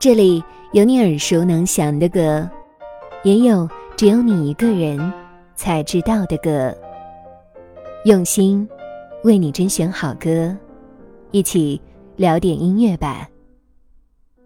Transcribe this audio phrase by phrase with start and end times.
[0.00, 0.42] 这里
[0.72, 2.48] 有你耳熟能详的歌，
[3.22, 3.68] 也有
[3.98, 4.98] 只有你一个人
[5.54, 6.74] 才知道的歌。
[8.06, 8.66] 用心
[9.24, 10.56] 为你甄选好歌，
[11.32, 11.78] 一起
[12.16, 13.28] 聊点音乐吧。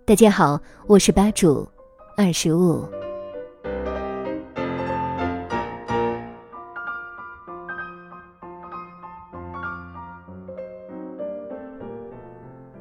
[0.05, 1.69] 大家好，我是吧主
[2.17, 2.85] 二十五。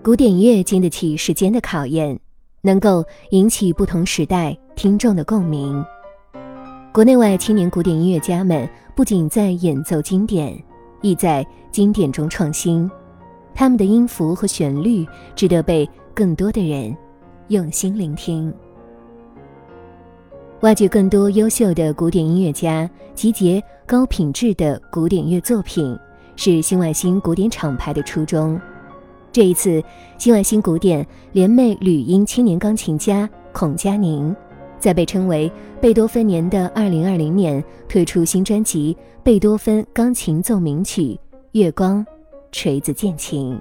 [0.02, 2.20] 古典乐经得起时间的考验。
[2.66, 5.84] 能够引起不同时代听众的共鸣。
[6.94, 10.58] 国内外青年古典音乐家们不仅在演奏经典，
[11.02, 12.90] 亦在经典中创新。
[13.54, 15.06] 他们的音符和旋律
[15.36, 16.96] 值得被更多的人
[17.50, 18.52] 用心聆听。
[20.62, 26.00] 挖掘更多优秀的古典音乐家，集结高品质的古典乐作品，
[26.38, 28.58] 是新外星古典厂牌的初衷。
[29.34, 29.84] 这一次，
[30.20, 34.34] 新外新古典联袂女音青年钢琴家孔佳宁，
[34.78, 41.02] 在被称为贝多芬年的二零二零年推出新专辑《贝多芬钢琴奏鸣曲·
[41.54, 42.06] 月光
[42.52, 43.60] 锤子键琴》。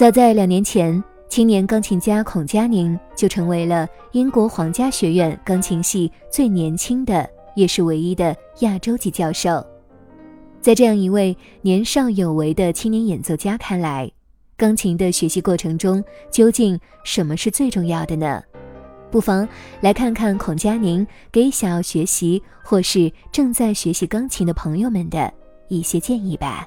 [0.00, 9.62] 早在两年前，青年钢琴家孔佳宁就成为了英国皇家学院钢琴系最年轻的，也是唯一的亚洲籍教授。
[10.58, 14.10] 在这样一位年少有为的青年演奏家看来，
[14.56, 18.42] 钢琴的学习过程中究竟什么是最重要的呢？
[19.10, 19.46] 不妨
[19.82, 25.30] 来看看孔佳宁给想要学习或是正在学习钢琴的朋友们的
[25.68, 26.66] 一些建议吧。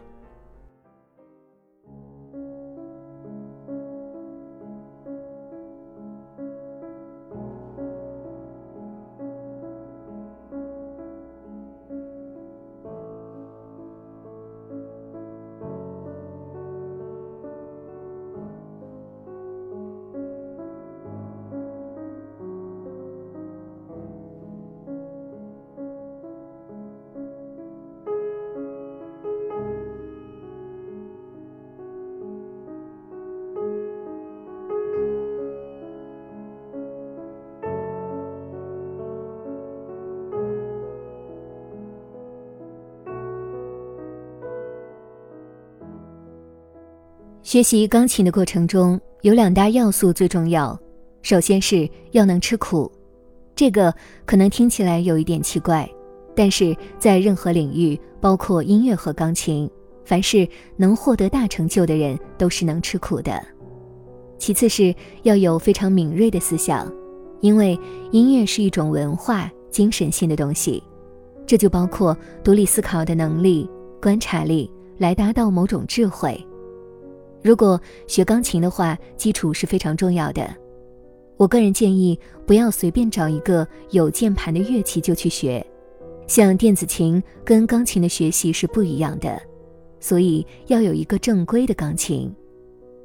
[47.44, 50.80] 学习钢琴的过程中有两大要素最重要，
[51.24, 52.90] 首先是要能吃苦，
[53.54, 53.94] 这个
[54.26, 55.88] 可能听起来有一点奇怪，
[56.34, 59.70] 但是在任何领域，包括音乐和钢琴，
[60.06, 63.46] 凡是能获得大成就的人都是能吃苦的。
[64.38, 66.90] 其次是要有非常敏锐的思想，
[67.42, 67.78] 因为
[68.12, 70.82] 音乐是一种文化精神性的东西，
[71.46, 73.70] 这就包括独立思考的能力、
[74.02, 76.42] 观察力，来达到某种智慧。
[77.44, 80.50] 如果学钢琴的话，基础是非常重要的。
[81.36, 85.66] 我个人建议不要随便找一个有键盘的乐器就去学，
[86.26, 89.42] 像电子琴跟钢琴的学习是不一样的，
[90.00, 92.34] 所以要有一个正规的钢琴。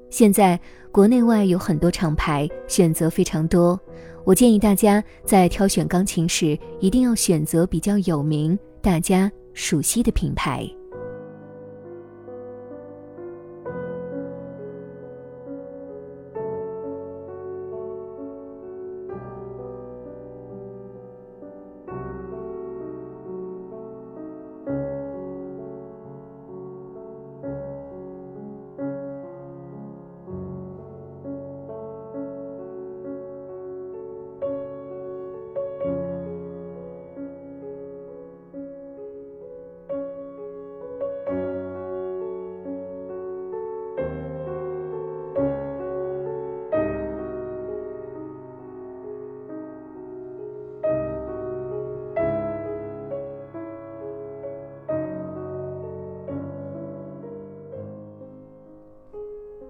[0.08, 0.58] 现在
[0.92, 3.78] 国内外有很多厂牌，选择非常多。
[4.24, 10.68] 我建议大家在挑选钢琴时，一定要选择比较有名、大家熟悉的品牌。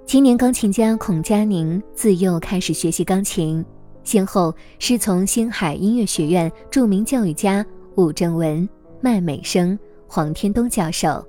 [0.09, 3.63] 青年钢琴家孔佳宁自幼开始学习钢琴，
[4.05, 7.63] 先后师从星海音乐学院著名教育家
[7.97, 8.67] 武正文、
[9.03, 11.23] 麦美生、黄天东教授，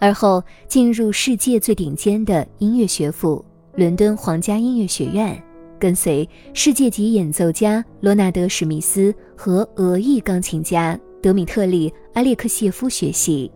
[0.00, 3.44] 而后进入世界最顶尖的音乐学府
[3.76, 5.40] 伦敦皇家音乐学院，
[5.78, 13.48] 跟随世界级演奏家罗纳德·史密斯和俄裔钢琴家德米特里·阿列克谢夫学习。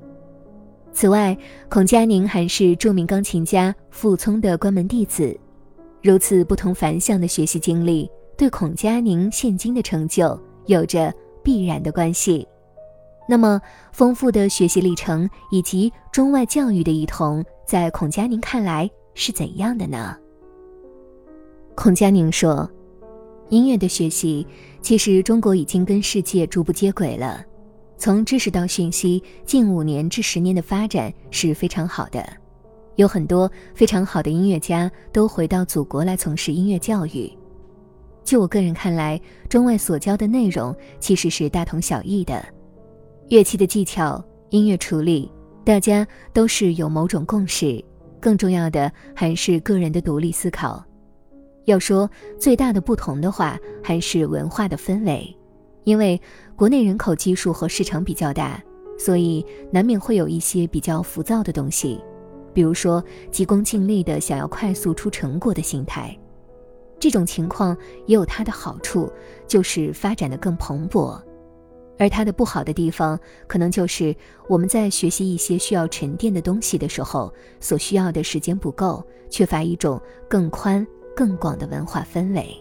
[0.92, 1.36] 此外，
[1.68, 5.36] 孔佳宁还是著名钢琴家傅聪的关门弟子。
[6.02, 11.12] 如此不同凡响的学习经历，对孔佳宁现今的成就有着
[11.42, 12.46] 必然的关系。
[13.28, 13.60] 那么，
[13.92, 20.16] 丰富的学习历程以及中外教育的异同，在孔佳宁看来是怎样的呢？
[21.74, 22.68] 孔佳宁说
[23.48, 24.46] ：“音乐的学习，
[24.82, 27.42] 其实中国已经跟世界逐步接轨了。”
[28.02, 32.20] 从知识到讯息，近五年至十年的发展是非常好的，
[32.96, 37.32] 有很多非常好的音乐家都回到祖国来从事音乐教育。
[38.24, 42.44] 就我个人看来，中外所教的内容其实是大同小异的，
[43.28, 44.20] 乐器的技巧、
[44.50, 45.30] 音乐处理，
[45.64, 47.80] 大家都是有某种共识。
[48.20, 50.84] 更重要的还是个人的独立思考。
[51.66, 55.32] 要说最大的不同的话，还是文化的氛围。
[55.84, 56.20] 因为
[56.56, 58.62] 国内人口基数和市场比较大，
[58.98, 62.00] 所以难免会有一些比较浮躁的东西，
[62.54, 66.16] 比如说急功近利的想要快速出成果的心态。
[67.00, 67.76] 这种情况
[68.06, 69.10] 也有它的好处，
[69.48, 71.20] 就是发展的更蓬勃；
[71.98, 73.18] 而它的不好的地方，
[73.48, 74.14] 可能就是
[74.48, 80.86] 我们在学习一些需要沉淀的东西的时候，所需要的时间不够，缺乏一种更宽、
[81.16, 82.56] 更广的文化氛围。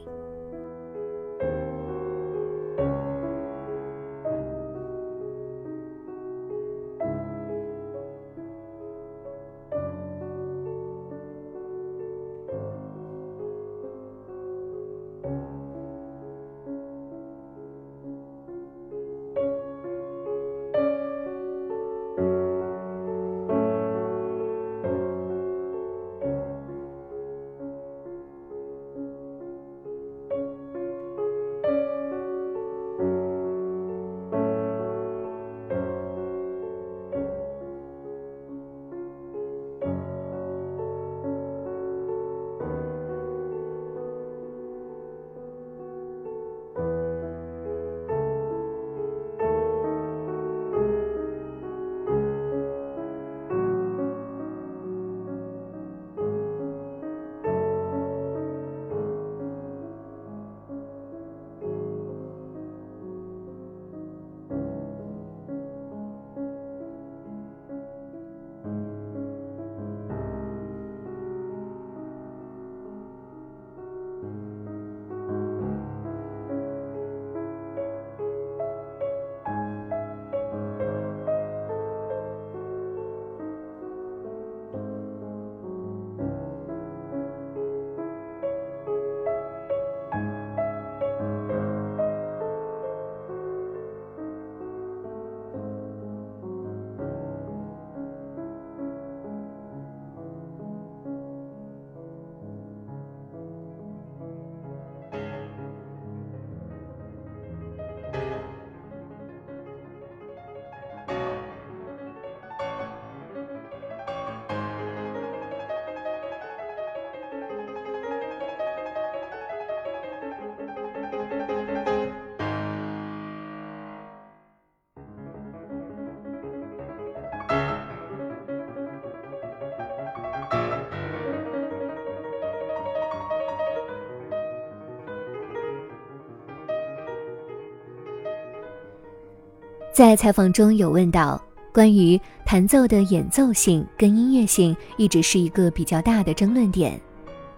[139.94, 141.42] 在采访中有问到，
[141.74, 147.00] 关于弹奏的演奏性跟音乐性一直是一个比较大的争论点。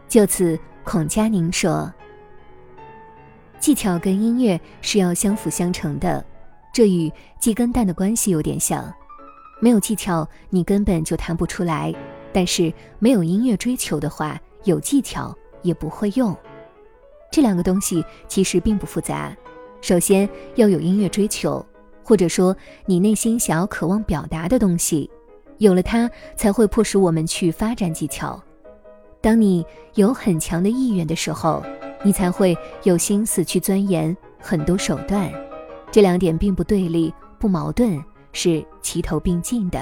[0.08, 1.94] 就此，孔佳宁说
[3.60, 6.26] ：“技巧跟音乐是要相辅相成的，
[6.74, 8.92] 这与鸡跟蛋的关系有点像。
[9.60, 11.94] 没有技巧，你根本就弹不出来；
[12.34, 16.36] 但是没有音乐追求的话，有技巧也不会用。
[17.32, 19.36] 这两个东西其实并不复杂，
[19.82, 21.64] 首先要有音乐追求。”
[22.04, 22.56] 或者说，
[22.86, 25.10] 你内心想要、渴望表达的东西，
[25.58, 28.42] 有了它，才会迫使我们去发展技巧。
[29.22, 31.64] 当你有很强的意愿的时候，
[32.04, 35.32] 你才会有心思去钻研很多手段。
[35.92, 39.80] 这两点并不对立、不矛盾，是齐头并进的。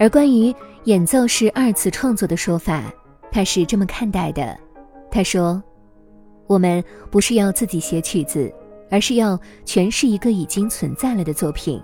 [0.00, 0.52] 而关于
[0.84, 2.90] 演奏是二次创作的说法，
[3.30, 4.58] 他是这么看待的：
[5.10, 5.62] 他说，
[6.46, 8.50] 我们不是要自己写曲子，
[8.90, 11.78] 而是要诠释一个已经存在了的作品。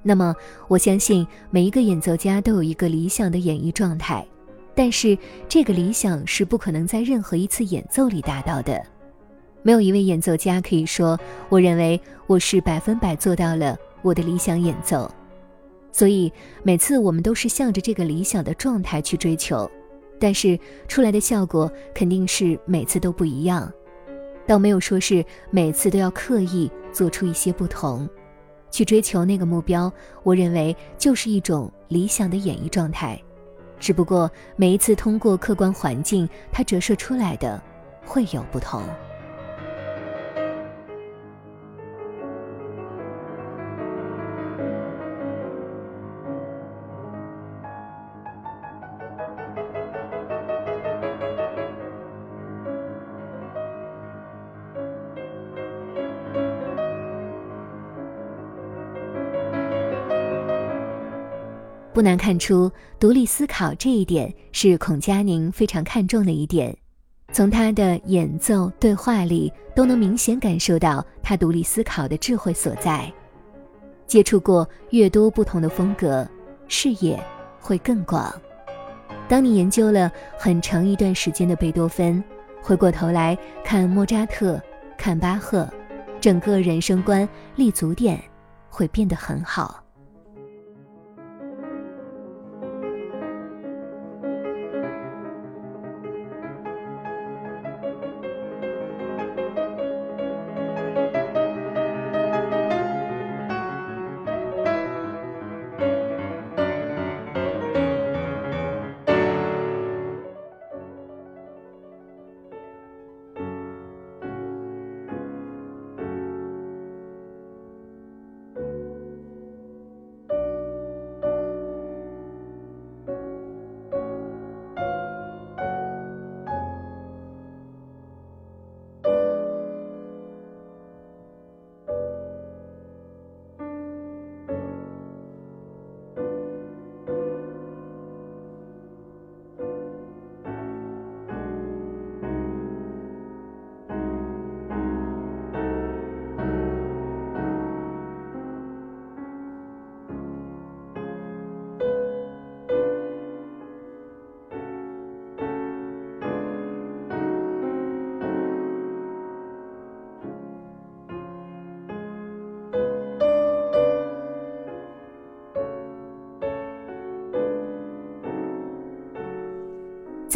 [0.00, 0.32] 那么，
[0.68, 4.24] 我相信每一个演奏家都有一个理想的演绎状态，
[4.72, 5.18] 但是
[5.48, 8.80] 这个理想是不可能在任何一次演奏里达到的。
[9.64, 11.18] 没有一位演奏家可以说
[11.50, 15.10] ：“我认为我是百分百做到了我的理想演奏。”
[15.96, 16.30] 所以
[16.62, 19.70] 每次我们都是向着这个理想的状态去追求，
[20.20, 23.72] 但是出来的效果肯定是每次都不一样。
[24.46, 28.06] 倒没有说是每次都要刻意做出一些不同，
[28.70, 29.90] 去追求那个目标。
[30.22, 33.18] 我认为就是一种理想的演绎状态，
[33.80, 37.58] 只不过每一次通过客观环境，它折射出来的
[38.04, 38.82] 会有不同。
[61.96, 66.76] 不难看出，独立思考这一点是孔佳宁非常看重的一点。
[67.32, 73.10] 从他的演奏、对话里，都能明显感受到他独立思考的智慧所在。
[74.06, 76.28] 接触过越多不同的风格，
[76.68, 77.18] 视野
[77.58, 78.30] 会更广。
[79.26, 82.22] 当你研究了很长一段时间的贝多芬，
[82.60, 83.34] 回过头来
[83.64, 84.60] 看莫扎特、
[84.98, 85.66] 看巴赫，
[86.20, 88.22] 整个人生观立足点
[88.68, 89.82] 会变得很好。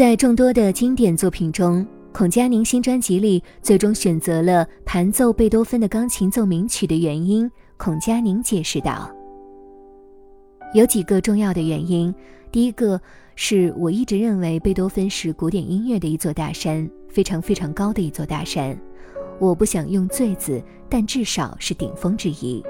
[0.00, 9.14] 在众多的经典作品中，孔佳宁新专辑里最终选择了弹奏贝多芬的钢琴奏鸣曲的原因，孔佳宁解释道
[10.72, 12.14] ：“有几个重要的原因。
[12.50, 12.98] 第一个
[13.36, 18.74] 是我一直认为贝多芬是古典音乐的一座大山，非常非常高的一座大山。
[19.38, 22.64] 我不想用最字，但至少是顶峰之一。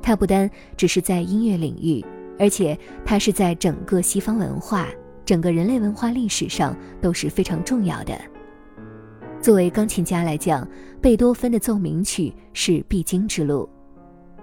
[0.00, 2.02] 他不单只是在音乐领域，
[2.38, 4.88] 而且他是在整个西方文化。”
[5.24, 8.18] 整个人类文化历史上都是非常重要的。
[9.40, 10.66] 作为钢琴家来讲，
[11.00, 13.68] 贝多芬的奏鸣曲是必经之路。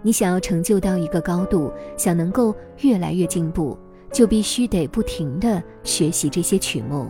[0.01, 3.77] 你想要成就到一个高度，想能够越来越进步，
[4.11, 7.07] 就必须得不停的学习这些曲目。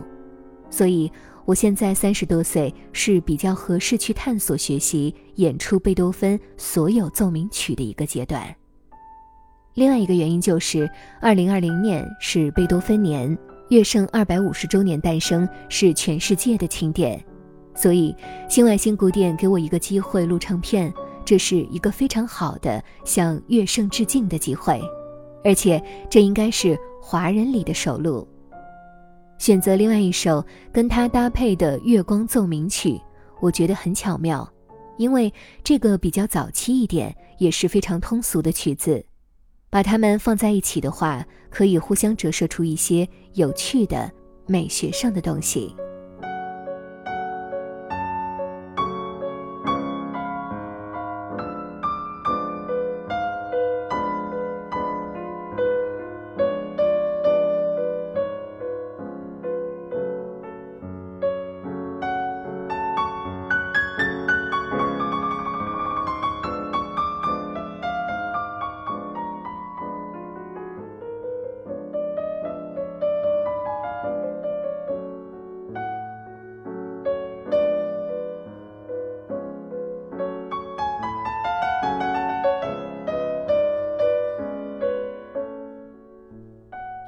[0.70, 1.12] 所以，
[1.46, 8.56] 我现在三十多岁是比较合适去探索学习演出贝多芬所有奏鸣曲的一个阶段。
[9.74, 10.88] 另外一个原因就是，
[11.22, 13.36] 二零二零年是贝多芬年。
[13.70, 17.24] 乐圣二百五十周年诞生是全世界的庆典，
[17.76, 18.16] 所以
[18.50, 20.92] 新外星古典给我一个机会录唱片，
[21.24, 24.82] 这是一个非常好的向乐圣致敬的机会，
[25.44, 28.28] 而且这应该是华人里的首录。
[29.38, 32.90] 选择另外一首跟他搭配的《月光奏鸣曲》，
[33.40, 34.52] 我觉得很巧妙，
[34.98, 35.32] 因为
[35.64, 39.06] 这个比较早期一点，也是非常通俗的曲子。
[39.70, 44.12] 把它们放在一起的话，可以互相折射出一些有趣的
[44.48, 45.76] 美学上的东西。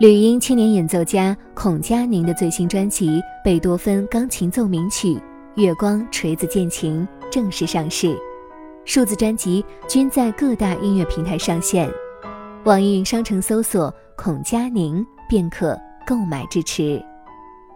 [0.02, 5.10] 绿茵青年演奏家孔佳宁的最新专辑《贝多芬钢琴奏鸣曲·
[5.54, 8.18] 月光锤子键琴》正式上市，
[8.84, 11.88] 数字专辑均在各大音乐平台上线，
[12.64, 17.00] 网易云商城搜索“孔佳宁”便可购买支持。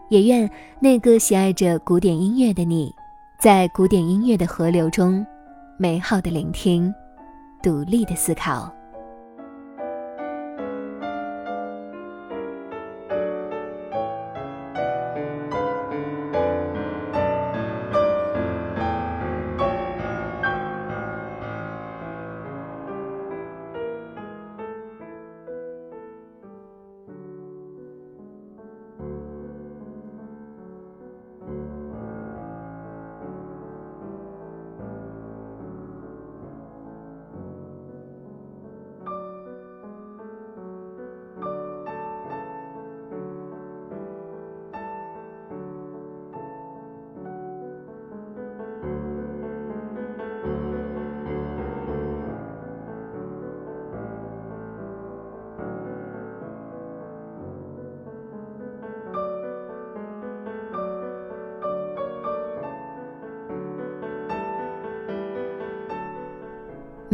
[0.09, 2.91] 也愿那个喜爱着古典音乐的你，
[3.39, 5.23] 在古典音乐的河流中，
[5.77, 6.91] 美好的聆听，
[7.61, 8.73] 独立的思考。